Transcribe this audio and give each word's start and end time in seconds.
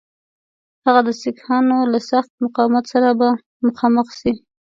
هغه 0.85 1.01
د 1.07 1.09
سیکهانو 1.21 1.77
له 1.93 1.99
سخت 2.11 2.31
مقاومت 2.43 2.85
سره 2.93 3.09
به 3.19 3.29
مخامخ 3.65 4.07
سي. 4.19 4.33